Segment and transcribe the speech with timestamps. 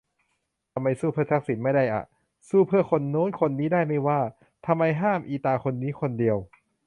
[0.73, 2.03] ทำไม สู้เพื่อทักษิณ ไม่ได้อ่ะ?
[2.49, 4.19] สู้เพื่อคนโน้นคนนี้ได้ไม่ว่า
[4.65, 6.37] ทำไมห้ามอีตาคนนี้คนเดียว